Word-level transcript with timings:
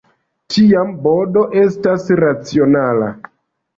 Tiam, 0.53 0.95
"b-d" 1.03 1.43
estas 1.65 2.09
racionala. 2.23 3.11